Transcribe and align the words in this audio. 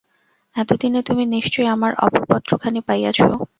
এতদিনে 0.55 1.01
তুমি 1.07 1.23
নিশ্চয়ই 1.35 1.71
আমার 1.75 1.91
অপর 2.05 2.23
পত্রখানি 2.29 2.79
পাইয়াছ। 2.87 3.19